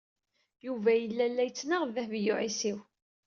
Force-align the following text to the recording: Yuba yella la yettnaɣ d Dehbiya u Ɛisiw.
Yuba 0.65 0.91
yella 0.95 1.25
la 1.27 1.43
yettnaɣ 1.45 1.81
d 1.85 1.89
Dehbiya 1.95 2.33
u 2.33 2.35
Ɛisiw. 2.43 2.79